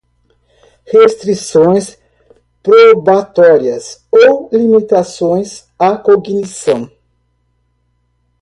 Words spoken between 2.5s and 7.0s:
probatórias ou limitações à cognição